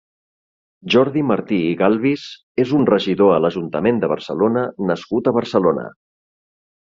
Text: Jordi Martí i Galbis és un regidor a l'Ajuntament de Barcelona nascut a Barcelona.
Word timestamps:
Jordi 0.93 1.21
Martí 1.31 1.59
i 1.65 1.75
Galbis 1.81 2.23
és 2.63 2.71
un 2.79 2.87
regidor 2.91 3.33
a 3.35 3.37
l'Ajuntament 3.45 4.01
de 4.05 4.09
Barcelona 4.15 4.63
nascut 4.93 5.29
a 5.29 5.35
Barcelona. 5.39 5.85